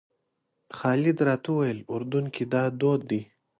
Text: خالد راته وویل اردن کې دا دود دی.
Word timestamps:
خالد 0.77 1.17
راته 1.27 1.49
وویل 1.51 1.79
اردن 1.93 2.25
کې 2.35 2.43
دا 2.53 2.63
دود 2.79 3.01
دی. 3.09 3.21